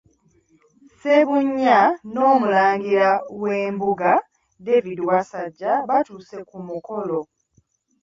[0.91, 1.79] Ssebunnya
[2.13, 3.09] n’omulangira
[3.41, 4.11] w’embuga
[4.65, 7.19] David Wassajja batuuse ku mukolo.